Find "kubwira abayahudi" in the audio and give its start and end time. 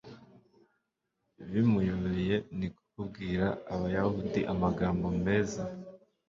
2.91-4.41